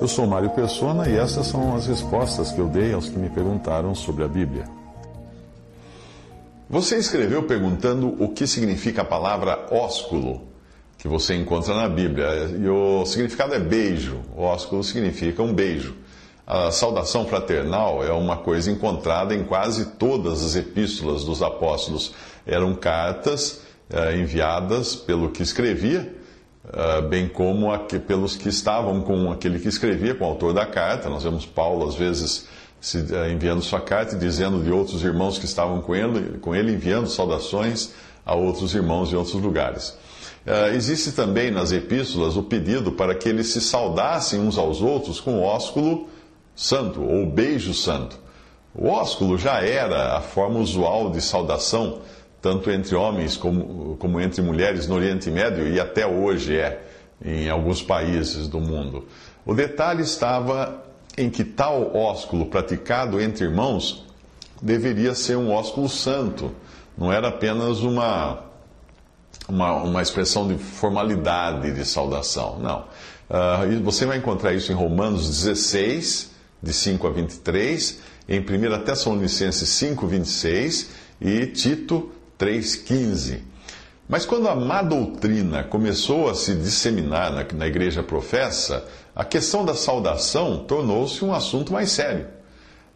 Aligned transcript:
Eu 0.00 0.06
sou 0.06 0.28
Mário 0.28 0.50
Persona 0.50 1.08
e 1.08 1.16
essas 1.16 1.48
são 1.48 1.74
as 1.74 1.86
respostas 1.88 2.52
que 2.52 2.60
eu 2.60 2.68
dei 2.68 2.92
aos 2.92 3.08
que 3.08 3.18
me 3.18 3.28
perguntaram 3.28 3.96
sobre 3.96 4.22
a 4.22 4.28
Bíblia. 4.28 4.64
Você 6.70 6.98
escreveu 6.98 7.42
perguntando 7.42 8.14
o 8.22 8.28
que 8.28 8.46
significa 8.46 9.02
a 9.02 9.04
palavra 9.04 9.66
ósculo. 9.70 10.46
que 10.98 11.06
você 11.06 11.34
encontra 11.34 11.74
na 11.74 11.88
Bíblia. 11.88 12.26
E 12.58 12.68
o 12.68 13.06
significado 13.06 13.54
é 13.54 13.58
beijo. 13.60 14.20
O 14.36 14.42
ósculo 14.42 14.82
significa 14.82 15.42
um 15.42 15.52
beijo. 15.52 15.96
A 16.46 16.70
saudação 16.70 17.24
fraternal 17.26 18.02
é 18.04 18.12
uma 18.12 18.36
coisa 18.36 18.70
encontrada 18.70 19.34
em 19.34 19.44
quase 19.44 19.96
todas 19.96 20.44
as 20.44 20.56
epístolas 20.56 21.24
dos 21.24 21.42
apóstolos. 21.42 22.14
Eram 22.46 22.74
cartas 22.74 23.60
eh, 23.90 24.16
enviadas 24.16 24.96
pelo 24.96 25.30
que 25.30 25.42
escrevia, 25.42 26.12
eh, 26.72 27.00
bem 27.02 27.28
como 27.28 27.68
pelos 28.06 28.36
que 28.36 28.48
estavam 28.48 29.00
com 29.00 29.32
aquele 29.32 29.58
que 29.58 29.68
escrevia, 29.68 30.14
com 30.14 30.24
o 30.24 30.28
autor 30.28 30.52
da 30.52 30.66
carta. 30.66 31.08
Nós 31.08 31.22
vemos 31.22 31.46
Paulo, 31.46 31.88
às 31.88 31.94
vezes, 31.94 32.46
se, 32.80 33.06
eh, 33.14 33.32
enviando 33.32 33.62
sua 33.62 33.80
carta 33.80 34.14
e 34.14 34.18
dizendo 34.18 34.62
de 34.62 34.70
outros 34.70 35.02
irmãos 35.02 35.38
que 35.38 35.46
estavam 35.46 35.80
com 35.80 35.94
ele, 35.94 36.38
com 36.38 36.54
ele 36.54 36.72
enviando 36.72 37.08
saudações 37.08 37.92
a 38.24 38.34
outros 38.34 38.74
irmãos 38.74 39.08
de 39.08 39.16
outros 39.16 39.40
lugares. 39.40 39.96
Uh, 40.46 40.74
existe 40.74 41.12
também 41.12 41.50
nas 41.50 41.72
epístolas 41.72 42.36
o 42.36 42.42
pedido 42.42 42.92
para 42.92 43.14
que 43.14 43.28
eles 43.28 43.48
se 43.48 43.60
saudassem 43.60 44.40
uns 44.40 44.56
aos 44.56 44.80
outros 44.80 45.20
com 45.20 45.40
o 45.40 45.42
ósculo 45.42 46.08
santo, 46.54 47.02
ou 47.02 47.26
beijo 47.26 47.74
santo. 47.74 48.18
O 48.74 48.88
ósculo 48.88 49.36
já 49.36 49.62
era 49.62 50.16
a 50.16 50.20
forma 50.20 50.58
usual 50.58 51.10
de 51.10 51.20
saudação, 51.20 52.00
tanto 52.40 52.70
entre 52.70 52.94
homens 52.94 53.36
como, 53.36 53.96
como 53.98 54.20
entre 54.20 54.40
mulheres 54.42 54.86
no 54.86 54.94
Oriente 54.94 55.30
Médio, 55.30 55.68
e 55.68 55.80
até 55.80 56.06
hoje 56.06 56.56
é 56.56 56.82
em 57.24 57.48
alguns 57.48 57.82
países 57.82 58.46
do 58.46 58.60
mundo. 58.60 59.06
O 59.44 59.54
detalhe 59.54 60.02
estava 60.02 60.84
em 61.16 61.28
que 61.28 61.42
tal 61.42 61.96
ósculo 61.96 62.46
praticado 62.46 63.20
entre 63.20 63.44
irmãos 63.44 64.04
deveria 64.62 65.14
ser 65.14 65.36
um 65.36 65.50
ósculo 65.52 65.88
santo, 65.88 66.52
não 66.96 67.12
era 67.12 67.28
apenas 67.28 67.80
uma 67.80 68.44
uma, 69.48 69.82
uma 69.82 70.02
expressão 70.02 70.46
de 70.46 70.58
formalidade 70.58 71.72
de 71.72 71.84
saudação. 71.84 72.58
Não. 72.58 72.84
Uh, 73.30 73.82
você 73.82 74.04
vai 74.04 74.18
encontrar 74.18 74.52
isso 74.52 74.70
em 74.70 74.74
Romanos 74.74 75.26
16, 75.26 76.30
de 76.62 76.72
5 76.72 77.06
a 77.06 77.10
23, 77.10 78.00
em 78.28 78.40
1 78.40 78.84
Tessalonicenses 78.84 79.68
5, 79.68 80.06
26 80.06 80.90
e 81.20 81.46
Tito 81.46 82.10
3, 82.38 82.76
15. 82.76 83.42
Mas 84.08 84.24
quando 84.24 84.48
a 84.48 84.54
má 84.54 84.80
doutrina 84.80 85.64
começou 85.64 86.30
a 86.30 86.34
se 86.34 86.54
disseminar 86.54 87.32
na, 87.32 87.44
na 87.52 87.66
igreja 87.66 88.02
professa, 88.02 88.86
a 89.14 89.24
questão 89.24 89.64
da 89.64 89.74
saudação 89.74 90.64
tornou-se 90.64 91.22
um 91.24 91.34
assunto 91.34 91.72
mais 91.72 91.90
sério. 91.90 92.26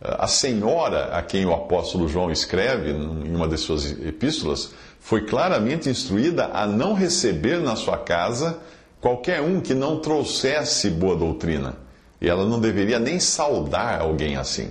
A 0.00 0.26
senhora 0.26 1.06
a 1.16 1.22
quem 1.22 1.44
o 1.44 1.52
apóstolo 1.52 2.08
João 2.08 2.30
escreve 2.30 2.90
em 2.90 3.34
uma 3.34 3.48
de 3.48 3.58
suas 3.58 3.90
epístolas 3.90 4.70
foi 5.00 5.22
claramente 5.26 5.88
instruída 5.88 6.50
a 6.52 6.66
não 6.66 6.94
receber 6.94 7.58
na 7.60 7.74
sua 7.74 7.98
casa 7.98 8.58
qualquer 9.00 9.40
um 9.40 9.60
que 9.60 9.74
não 9.74 9.98
trouxesse 9.98 10.90
boa 10.90 11.16
doutrina. 11.16 11.76
E 12.20 12.28
ela 12.28 12.46
não 12.46 12.60
deveria 12.60 12.98
nem 12.98 13.18
saudar 13.18 14.00
alguém 14.00 14.36
assim. 14.36 14.70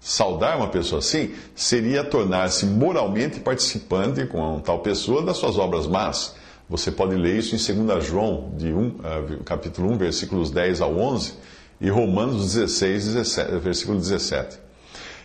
Saudar 0.00 0.56
uma 0.56 0.68
pessoa 0.68 1.00
assim 1.00 1.34
seria 1.54 2.02
tornar-se 2.02 2.64
moralmente 2.64 3.38
participante 3.38 4.24
com 4.24 4.58
tal 4.60 4.78
pessoa 4.78 5.22
das 5.22 5.36
suas 5.36 5.58
obras 5.58 5.86
más. 5.86 6.34
Você 6.70 6.90
pode 6.90 7.14
ler 7.16 7.36
isso 7.36 7.54
em 7.54 7.84
2 7.84 8.04
João, 8.06 8.52
de 8.56 8.72
1, 8.72 8.94
eh, 9.04 9.38
capítulo 9.44 9.92
1, 9.92 9.98
versículos 9.98 10.50
10 10.50 10.80
ao 10.80 10.96
11, 10.96 11.34
e 11.80 11.90
Romanos 11.90 12.54
16, 12.54 13.06
17, 13.08 13.58
versículo 13.58 13.98
17. 13.98 14.58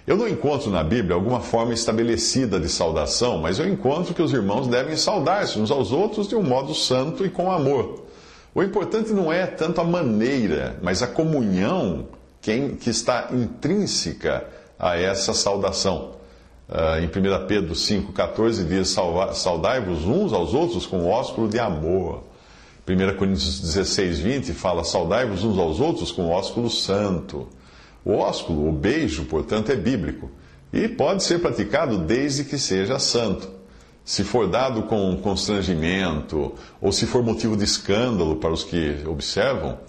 Eu 0.05 0.17
não 0.17 0.27
encontro 0.27 0.69
na 0.69 0.83
Bíblia 0.83 1.15
alguma 1.15 1.39
forma 1.39 1.73
estabelecida 1.73 2.59
de 2.59 2.67
saudação, 2.67 3.37
mas 3.37 3.59
eu 3.59 3.67
encontro 3.67 4.13
que 4.13 4.21
os 4.21 4.33
irmãos 4.33 4.67
devem 4.67 4.97
saudar-se 4.97 5.57
uns 5.57 5.71
aos 5.71 5.91
outros 5.91 6.27
de 6.27 6.35
um 6.35 6.43
modo 6.43 6.75
santo 6.75 7.25
e 7.25 7.29
com 7.29 7.51
amor. 7.51 8.03
O 8.53 8.61
importante 8.61 9.13
não 9.13 9.31
é 9.31 9.45
tanto 9.45 9.79
a 9.79 9.83
maneira, 9.83 10.77
mas 10.81 11.01
a 11.01 11.07
comunhão 11.07 12.07
que, 12.41 12.89
está 12.89 13.29
intrínseca 13.31 14.45
a 14.77 14.97
essa 14.97 15.33
saudação. 15.33 16.15
Uh, 16.67 16.99
em 17.03 17.05
1 17.05 17.47
Pedro 17.47 17.73
5,14 17.73 18.67
diz: 18.67 18.95
Saudai-vos 19.37 20.05
uns 20.05 20.33
aos 20.33 20.53
outros 20.53 20.85
com 20.85 21.07
ósculo 21.07 21.47
de 21.47 21.59
amor. 21.59 22.23
1 22.87 23.17
Coríntios 23.17 23.59
16, 23.59 24.19
20 24.19 24.53
fala: 24.53 24.83
Saudai-vos 24.83 25.43
uns 25.43 25.57
aos 25.57 25.79
outros 25.79 26.11
com 26.11 26.29
ósculo 26.29 26.69
santo. 26.69 27.47
O 28.03 28.17
ósculo, 28.17 28.69
o 28.69 28.71
beijo, 28.71 29.25
portanto, 29.25 29.71
é 29.71 29.75
bíblico 29.75 30.29
e 30.71 30.87
pode 30.87 31.23
ser 31.23 31.39
praticado 31.39 31.97
desde 31.99 32.43
que 32.43 32.57
seja 32.57 32.99
santo. 32.99 33.49
Se 34.03 34.23
for 34.23 34.47
dado 34.47 34.83
com 34.83 35.17
constrangimento 35.17 36.53
ou 36.79 36.91
se 36.91 37.07
for 37.07 37.23
motivo 37.23 37.57
de 37.57 37.63
escândalo 37.63 38.35
para 38.35 38.51
os 38.51 38.63
que 38.63 39.03
observam, 39.07 39.79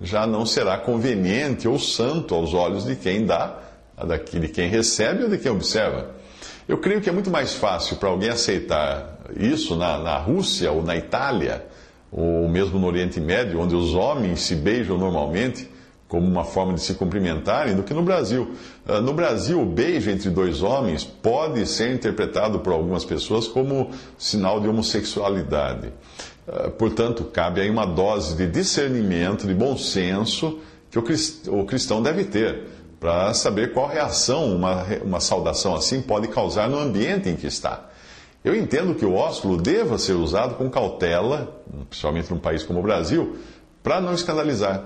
já 0.00 0.26
não 0.26 0.46
será 0.46 0.78
conveniente 0.78 1.68
ou 1.68 1.78
santo 1.78 2.34
aos 2.34 2.54
olhos 2.54 2.84
de 2.84 2.96
quem 2.96 3.24
dá, 3.26 3.58
de 4.06 4.48
quem 4.48 4.68
recebe 4.68 5.24
ou 5.24 5.30
de 5.30 5.38
quem 5.38 5.50
observa. 5.50 6.10
Eu 6.68 6.78
creio 6.78 7.00
que 7.00 7.08
é 7.08 7.12
muito 7.12 7.30
mais 7.30 7.54
fácil 7.54 7.96
para 7.96 8.08
alguém 8.08 8.28
aceitar 8.28 9.18
isso 9.36 9.76
na, 9.76 9.98
na 9.98 10.18
Rússia 10.18 10.70
ou 10.70 10.82
na 10.82 10.96
Itália, 10.96 11.66
ou 12.12 12.48
mesmo 12.48 12.78
no 12.78 12.86
Oriente 12.86 13.20
Médio, 13.20 13.60
onde 13.60 13.74
os 13.74 13.94
homens 13.94 14.42
se 14.42 14.54
beijam 14.54 14.98
normalmente 14.98 15.68
como 16.10 16.26
uma 16.26 16.44
forma 16.44 16.74
de 16.74 16.80
se 16.80 16.94
cumprimentarem 16.94 17.76
do 17.76 17.84
que 17.84 17.94
no 17.94 18.02
Brasil. 18.02 18.50
Ah, 18.86 19.00
no 19.00 19.12
Brasil, 19.12 19.62
o 19.62 19.64
beijo 19.64 20.10
entre 20.10 20.28
dois 20.28 20.60
homens 20.60 21.04
pode 21.04 21.64
ser 21.66 21.94
interpretado 21.94 22.58
por 22.58 22.72
algumas 22.72 23.04
pessoas 23.04 23.46
como 23.46 23.90
sinal 24.18 24.60
de 24.60 24.68
homossexualidade. 24.68 25.92
Ah, 26.48 26.68
portanto, 26.70 27.24
cabe 27.24 27.60
aí 27.60 27.70
uma 27.70 27.86
dose 27.86 28.36
de 28.36 28.48
discernimento, 28.48 29.46
de 29.46 29.54
bom 29.54 29.78
senso 29.78 30.58
que 30.90 30.98
o 31.48 31.64
cristão 31.64 32.02
deve 32.02 32.24
ter 32.24 32.64
para 33.00 33.32
saber 33.32 33.72
qual 33.72 33.88
reação 33.88 34.54
uma, 34.54 34.84
uma 35.02 35.20
saudação 35.20 35.74
assim 35.74 36.02
pode 36.02 36.28
causar 36.28 36.68
no 36.68 36.78
ambiente 36.78 37.30
em 37.30 37.34
que 37.34 37.46
está. 37.46 37.88
Eu 38.44 38.54
entendo 38.54 38.94
que 38.94 39.04
o 39.04 39.14
ósculo 39.14 39.56
deva 39.56 39.98
ser 39.98 40.12
usado 40.12 40.54
com 40.54 40.68
cautela, 40.70 41.62
principalmente 41.88 42.30
num 42.30 42.38
país 42.38 42.62
como 42.62 42.78
o 42.78 42.82
Brasil, 42.82 43.38
para 43.82 44.00
não 44.00 44.12
escandalizar. 44.12 44.84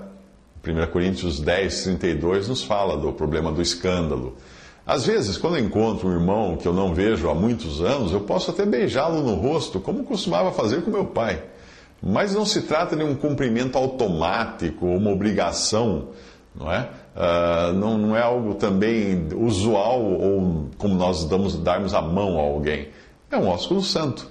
1 0.65 0.91
Coríntios 0.91 1.39
10, 1.39 1.83
32 1.83 2.47
nos 2.47 2.63
fala 2.63 2.97
do 2.97 3.11
problema 3.11 3.51
do 3.51 3.61
escândalo. 3.61 4.35
Às 4.85 5.05
vezes, 5.05 5.37
quando 5.37 5.57
encontro 5.57 6.07
um 6.07 6.13
irmão 6.13 6.57
que 6.57 6.67
eu 6.67 6.73
não 6.73 6.93
vejo 6.93 7.29
há 7.29 7.35
muitos 7.35 7.81
anos, 7.81 8.11
eu 8.11 8.21
posso 8.21 8.51
até 8.51 8.65
beijá-lo 8.65 9.21
no 9.21 9.35
rosto, 9.35 9.79
como 9.79 10.03
costumava 10.03 10.51
fazer 10.51 10.83
com 10.83 10.91
meu 10.91 11.05
pai. 11.05 11.43
Mas 12.01 12.33
não 12.33 12.45
se 12.45 12.61
trata 12.61 12.95
de 12.95 13.03
um 13.03 13.15
cumprimento 13.15 13.77
automático, 13.77 14.85
uma 14.85 15.11
obrigação, 15.11 16.09
não 16.57 16.71
é? 16.71 16.89
Uh, 17.15 17.73
não, 17.73 17.97
não, 17.97 18.15
é 18.15 18.21
algo 18.21 18.55
também 18.55 19.27
usual 19.35 20.01
ou 20.01 20.69
como 20.77 20.95
nós 20.95 21.25
damos, 21.25 21.55
darmos 21.57 21.93
a 21.93 22.01
mão 22.01 22.39
a 22.39 22.41
alguém. 22.41 22.89
É 23.29 23.37
um 23.37 23.47
ósculo 23.47 23.81
santo. 23.81 24.29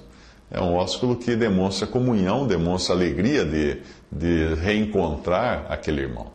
É 0.50 0.60
um 0.60 0.74
ósculo 0.74 1.16
que 1.16 1.34
demonstra 1.34 1.86
comunhão, 1.86 2.46
demonstra 2.46 2.94
alegria 2.94 3.44
de, 3.44 3.80
de 4.10 4.54
reencontrar 4.54 5.66
aquele 5.68 6.02
irmão. 6.02 6.34